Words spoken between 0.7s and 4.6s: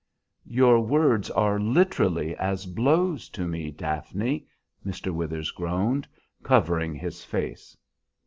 words are literally as blows to me, Daphne,"